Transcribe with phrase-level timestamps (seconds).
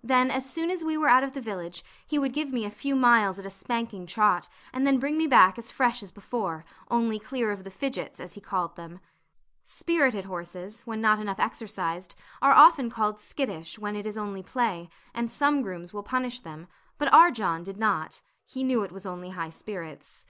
[0.00, 2.70] Then as soon as we were out of the village, he would give me a
[2.70, 6.64] few miles at a spanking trot, and then bring me back as fresh as before,
[6.88, 9.00] only clear of the fidgets, as he called them.
[9.64, 14.88] Spirited horses, when not enough exercised, are often called skittish, when it is only play;
[15.12, 19.04] and some grooms will punish them, but our John did not; he knew it was
[19.04, 20.28] only high spirits.